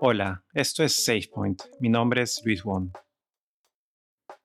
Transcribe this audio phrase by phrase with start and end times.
[0.00, 1.60] Hola, esto es SafePoint.
[1.80, 2.92] Mi nombre es Luis Won.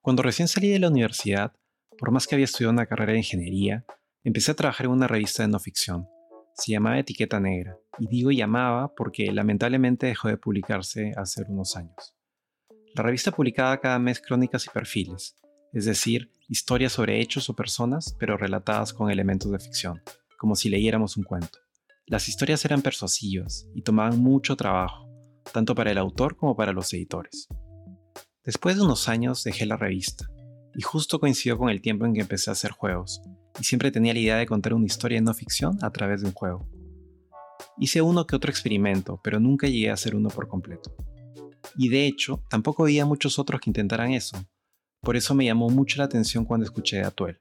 [0.01, 1.53] Cuando recién salí de la universidad,
[1.99, 3.85] por más que había estudiado una carrera de ingeniería,
[4.23, 6.07] empecé a trabajar en una revista de no ficción.
[6.55, 12.15] Se llamaba Etiqueta Negra, y digo llamaba porque lamentablemente dejó de publicarse hace unos años.
[12.95, 15.35] La revista publicaba cada mes crónicas y perfiles,
[15.71, 20.01] es decir, historias sobre hechos o personas, pero relatadas con elementos de ficción,
[20.39, 21.59] como si leyéramos un cuento.
[22.07, 25.02] Las historias eran persuasivas y tomaban mucho trabajo,
[25.53, 27.47] tanto para el autor como para los editores.
[28.43, 30.27] Después de unos años dejé la revista,
[30.75, 33.21] y justo coincidió con el tiempo en que empecé a hacer juegos,
[33.59, 36.33] y siempre tenía la idea de contar una historia no ficción a través de un
[36.33, 36.67] juego.
[37.77, 40.93] Hice uno que otro experimento, pero nunca llegué a hacer uno por completo.
[41.77, 44.37] Y de hecho, tampoco había muchos otros que intentaran eso.
[45.01, 47.37] Por eso me llamó mucho la atención cuando escuché de Atuel,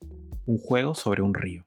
[0.47, 1.65] un juego sobre un río.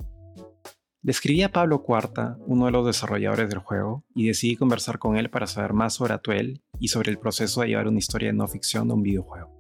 [1.06, 5.18] Le escribí a Pablo Cuarta, uno de los desarrolladores del juego, y decidí conversar con
[5.18, 8.34] él para saber más sobre Atuel y sobre el proceso de llevar una historia de
[8.34, 9.52] no ficción a un videojuego.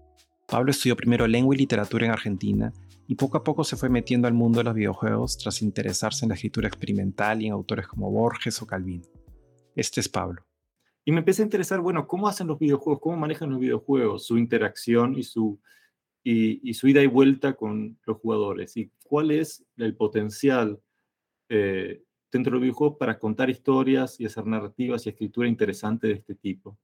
[0.48, 2.74] Pablo estudió primero lengua y literatura en Argentina
[3.08, 6.30] y poco a poco se fue metiendo al mundo de los videojuegos tras interesarse en
[6.30, 9.06] la escritura experimental y en autores como Borges o Calvino.
[9.76, 10.44] Este es Pablo.
[11.06, 14.40] Y me empecé a interesar, bueno, cómo hacen los videojuegos, cómo manejan los videojuegos, su
[14.40, 15.62] interacción y su,
[16.24, 20.82] y su ida y vuelta con los jugadores, y cuál es el potencial
[21.50, 26.14] eh, dentro de los videojuegos para contar historias y hacer narrativas y escritura interesante de
[26.14, 26.78] este tipo.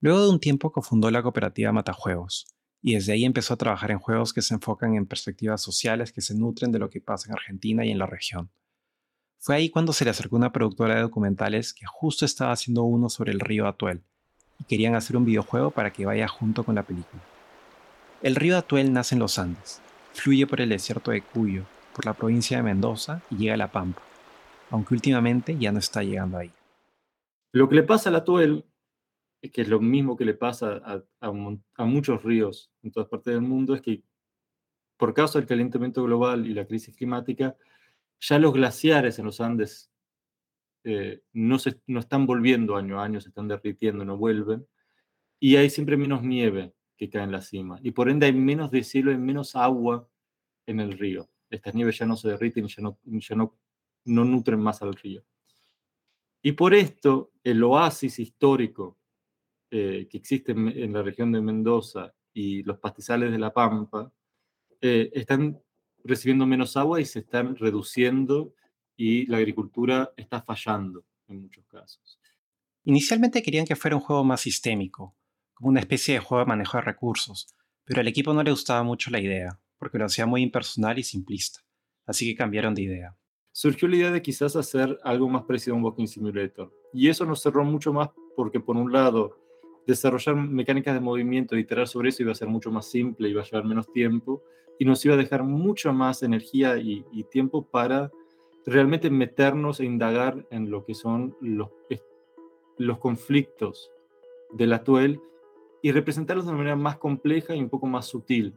[0.00, 2.46] Luego de un tiempo cofundó la cooperativa Matajuegos,
[2.82, 6.20] y desde ahí empezó a trabajar en juegos que se enfocan en perspectivas sociales que
[6.20, 8.50] se nutren de lo que pasa en Argentina y en la región.
[9.38, 13.08] Fue ahí cuando se le acercó una productora de documentales que justo estaba haciendo uno
[13.08, 14.02] sobre el río Atuel,
[14.58, 17.22] y querían hacer un videojuego para que vaya junto con la película.
[18.22, 19.80] El río Atuel nace en los Andes,
[20.14, 23.72] fluye por el desierto de Cuyo, por la provincia de Mendoza y llega a La
[23.72, 24.02] Pampa,
[24.70, 26.52] aunque últimamente ya no está llegando ahí.
[27.52, 28.64] Lo que le pasa al Atuel,
[29.40, 33.42] que es lo mismo que le pasa a, a, muchos ríos en todas partes del
[33.42, 34.02] mundo, es que
[34.96, 37.56] por causa del calentamiento global y la crisis climática,
[38.20, 39.90] ya los glaciares en los Andes
[40.84, 44.66] eh, no, se, no están volviendo año a año, se están derritiendo, no vuelven,
[45.38, 48.70] y hay siempre menos nieve que cae en la cima, y por ende hay menos
[48.70, 50.08] deshielo y menos agua
[50.66, 53.56] en el río estas nieves ya no se derriten ya no, ya no,
[54.06, 55.24] no nutren más al río.
[56.42, 58.98] Y por esto, el oasis histórico
[59.70, 64.12] eh, que existe en, la región de Mendoza y los pastizales de la Pampa
[64.80, 65.60] eh, están
[66.04, 68.54] recibiendo menos agua y se están reduciendo
[68.96, 72.20] y la agricultura está fallando en muchos casos.
[72.84, 75.16] Inicialmente querían que fuera un juego más sistémico,
[75.54, 77.48] como una especie de juego de manejo de recursos,
[77.84, 81.02] pero al equipo no le gustaba mucho la idea porque lo hacía muy impersonal y
[81.02, 81.60] simplista,
[82.06, 83.16] así que cambiaron de idea.
[83.58, 87.24] Surgió la idea de quizás hacer algo más parecido a un Walking Simulator, y eso
[87.24, 89.38] nos cerró mucho más porque por un lado,
[89.86, 93.44] desarrollar mecánicas de movimiento iterar sobre eso iba a ser mucho más simple, iba a
[93.46, 94.42] llevar menos tiempo,
[94.78, 98.12] y nos iba a dejar mucho más energía y, tiempo para
[98.66, 101.70] realmente meternos e indagar en lo que son los,
[102.76, 103.90] los conflictos
[104.52, 105.18] de la Tuel
[105.80, 108.54] y representarlos de una manera más compleja y un poco más sutil,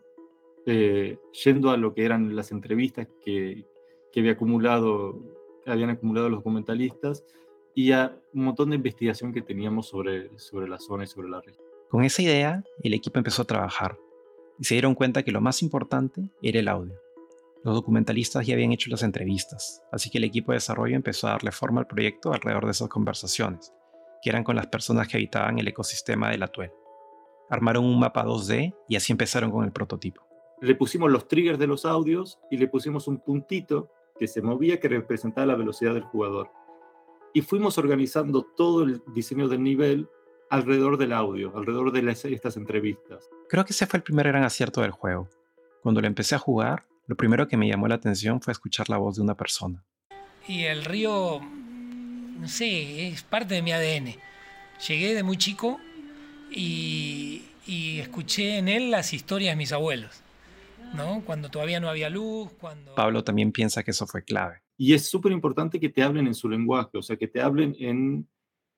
[0.66, 3.66] eh, yendo a lo que eran las entrevistas que,
[4.12, 5.20] que había acumulado,
[5.66, 7.24] habían acumulado los documentalistas
[7.76, 11.42] y a un montón de investigación que teníamos sobre, sobre la zona y sobre la
[11.42, 11.66] región.
[11.90, 13.98] Con esa idea, el equipo empezó a trabajar
[14.60, 16.96] y se dieron cuenta que lo más importante era el audio.
[17.64, 21.32] Los documentalistas ya habían hecho las entrevistas, así que el equipo de desarrollo empezó a
[21.32, 23.74] darle forma al proyecto alrededor de esas conversaciones,
[24.22, 26.72] que eran con las personas que habitaban el ecosistema de la Tuel.
[27.50, 30.30] Armaron un mapa 2D y así empezaron con el prototipo
[30.62, 34.80] le pusimos los triggers de los audios y le pusimos un puntito que se movía
[34.80, 36.52] que representaba la velocidad del jugador.
[37.34, 40.10] Y fuimos organizando todo el diseño del nivel
[40.50, 43.30] alrededor del audio, alrededor de estas entrevistas.
[43.48, 45.30] Creo que ese fue el primer gran acierto del juego.
[45.82, 48.98] Cuando lo empecé a jugar, lo primero que me llamó la atención fue escuchar la
[48.98, 49.84] voz de una persona.
[50.48, 54.16] Y el río, no sé, es parte de mi ADN.
[54.88, 55.80] Llegué de muy chico
[56.52, 60.24] y, y escuché en él las historias de mis abuelos.
[60.96, 61.24] ¿No?
[61.26, 62.96] Cuando todavía no había luz, cuando...
[62.96, 64.62] Pablo también piensa que eso fue clave.
[64.78, 67.76] Y es súper importante que te hablen en su lenguaje, o sea, que te hablen
[67.80, 68.28] en,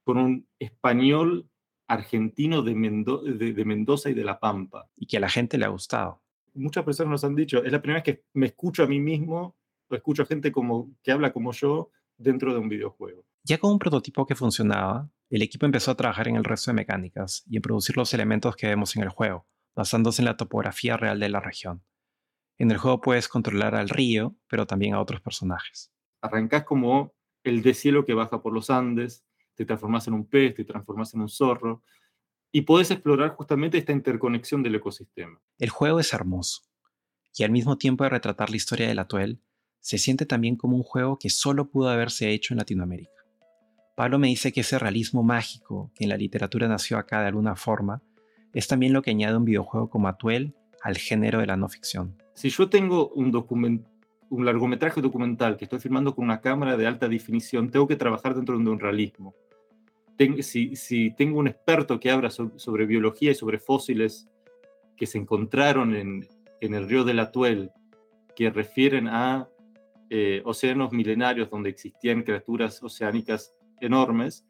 [0.04, 1.48] con un español
[1.88, 4.90] argentino de, de, Mendoza y de La Pampa.
[4.96, 6.22] Y que a la gente le ha gustado.
[6.54, 9.56] Muchas personas nos han dicho, es la primera vez que me escucho a mí mismo,
[9.90, 13.26] o escucho a gente como, que habla como yo dentro de un videojuego.
[13.44, 16.76] Ya con un prototipo que funcionaba, el equipo empezó a trabajar en el resto de
[16.76, 20.98] mecánicas y en producir los elementos que vemos en el juego, basándose en la topografía
[20.98, 21.84] real de la región.
[22.62, 25.92] En el juego puedes controlar al río, pero también a otros personajes.
[26.22, 29.26] Arrancás como el deshielo que baja por los Andes,
[29.56, 31.82] te transformas en un pez, te transformas en un zorro,
[32.52, 35.42] y podés explorar justamente esta interconexión del ecosistema.
[35.58, 36.62] El juego es hermoso
[37.36, 39.42] y al mismo tiempo de retratar la historia del Atuel,
[39.80, 43.26] se siente también como un juego que solo pudo haberse hecho en Latinoamérica.
[43.96, 47.56] Pablo me dice que ese realismo mágico que en la literatura nació acá de alguna
[47.56, 48.04] forma
[48.54, 50.54] es también lo que añade un videojuego como Atuel
[50.84, 52.21] al género de la no ficción.
[52.34, 53.86] Si yo tengo un,
[54.30, 58.36] un largometraje documental que estoy filmando con una cámara de alta definición, tengo que trabajar
[58.36, 59.36] dentro de un realismo
[60.42, 64.28] si, tengo un experto que habla sobre, biología y sobre fósiles
[64.96, 66.28] que se encontraron en,
[66.60, 67.72] el río del Atuel,
[68.36, 69.50] que refieren a
[70.10, 74.46] eh, océanos milenarios donde existían criaturas oceánicas enormes,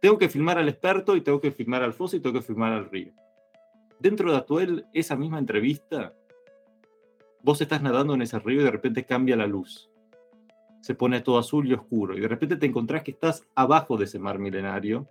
[0.00, 2.72] tengo que filmar al experto y tengo que filmar al fósil y tengo que filmar
[2.72, 3.12] al río.
[4.00, 6.12] Dentro de Atuel, esa misma entrevista,
[7.42, 9.92] vos estás nadando en ese río y de repente cambia la luz
[10.82, 12.18] se pone todo azul y oscuro.
[12.18, 15.08] Y de repente te encontrás que estás abajo de ese mar milenario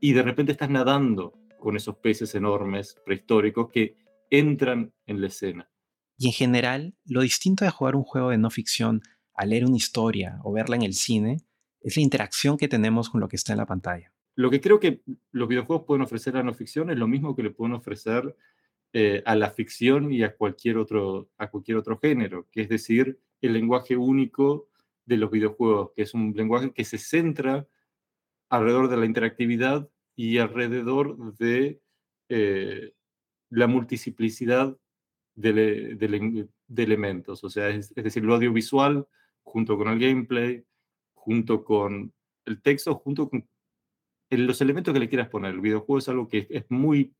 [0.00, 3.96] y de repente estás nadando con esos peces enormes prehistóricos que
[4.30, 5.70] entran en la escena.
[6.16, 9.02] Y en general, lo distinto de jugar un juego de no ficción
[9.34, 11.36] a leer una historia o verla en el cine
[11.80, 14.12] es la interacción que tenemos con lo que está en la pantalla.
[14.34, 15.02] Lo que creo que
[15.32, 18.34] los videojuegos pueden ofrecer a la no ficción es lo mismo que le pueden ofrecer
[19.00, 23.20] eh, a la ficción y a cualquier, otro, a cualquier otro género, que es decir,
[23.40, 24.66] el lenguaje único
[25.06, 27.68] de los videojuegos, que es un lenguaje que se centra
[28.48, 31.80] alrededor de la interactividad y alrededor de
[32.28, 32.92] eh,
[33.50, 34.76] la multiplicidad
[35.36, 37.44] de, elementos.
[37.44, 39.06] O sea, es, decir, lo audiovisual
[39.44, 40.64] junto con el gameplay,
[41.14, 42.12] junto con
[42.46, 43.48] el texto, junto con
[44.28, 45.54] los elementos que le quieras poner.
[45.54, 47.14] El videojuego es algo que es muy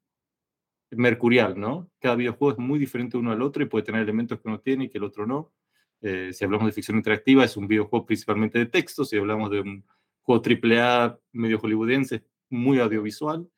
[0.90, 1.90] mercurial, ¿no?
[2.00, 4.84] Cada videojuego es muy diferente uno al otro y puede tener elementos que uno tiene
[4.84, 5.52] y que el otro no.
[6.00, 9.04] Eh, si hablamos de ficción interactiva, es un videojuego principalmente de texto.
[9.04, 9.84] Si hablamos de un
[10.22, 13.48] juego AAA medio hollywoodense, muy audiovisual.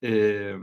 [0.00, 0.58] Eh,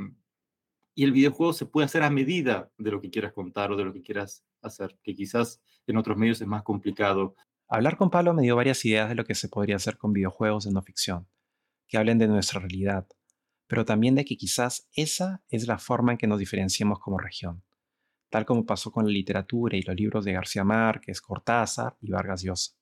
[0.96, 3.84] y el videojuego se puede hacer a medida de lo que quieras contar o de
[3.84, 7.36] lo que quieras hacer, que quizás en otros medios es más complicado.
[7.68, 10.64] Hablar con Pablo me dio varias ideas de lo que se podría hacer con videojuegos
[10.64, 11.28] de no ficción,
[11.88, 13.08] que hablen de nuestra realidad,
[13.68, 17.64] pero también de que quizás esa es la forma en que nos diferenciamos como región
[18.36, 22.44] tal como pasó con la literatura y los libros de García Márquez, Cortázar y Vargas
[22.44, 22.74] Llosa.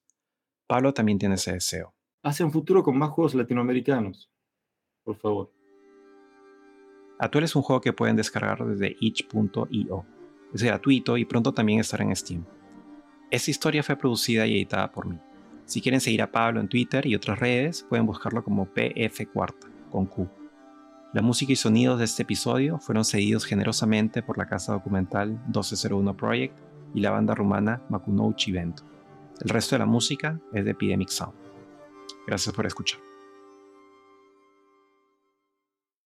[0.65, 1.93] Pablo también tiene ese deseo.
[2.23, 4.31] Hace un futuro con más juegos latinoamericanos,
[5.03, 5.53] por favor.
[7.19, 10.05] Atuel es un juego que pueden descargar desde itch.io.
[10.55, 12.43] Es gratuito y pronto también estará en Steam.
[13.29, 15.19] Esta historia fue producida y editada por mí.
[15.65, 19.67] Si quieren seguir a Pablo en Twitter y otras redes, pueden buscarlo como PF Cuarta,
[19.91, 20.42] con Q.
[21.13, 26.17] La música y sonidos de este episodio fueron cedidos generosamente por la casa documental 1201
[26.17, 26.57] Project
[26.95, 28.81] y la banda rumana Makunouchi Vento.
[29.39, 31.35] El resto de la música es de Epidemic Sound.
[32.25, 33.12] Gracias por escuchar.